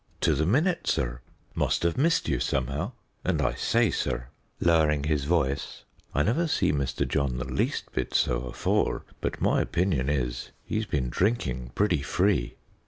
"To 0.21 0.33
the 0.33 0.47
minute, 0.47 0.87
sir; 0.87 1.21
must 1.53 1.83
have 1.83 1.95
missed 1.95 2.27
you 2.27 2.39
somehow, 2.39 2.93
and, 3.23 3.39
I 3.39 3.53
say, 3.53 3.91
sir," 3.91 4.29
lowering 4.59 5.03
his 5.03 5.25
voice, 5.25 5.83
"I 6.15 6.23
never 6.23 6.47
see 6.47 6.71
Mr. 6.73 7.07
John 7.07 7.37
the 7.37 7.45
least 7.45 7.91
bit 7.91 8.15
so 8.15 8.45
afore, 8.45 9.03
but 9.21 9.41
my 9.41 9.61
opinion 9.61 10.09
is 10.09 10.49
he's 10.63 10.87
been 10.87 11.09
drinking 11.11 11.73
pretty 11.75 12.01
free. 12.01 12.55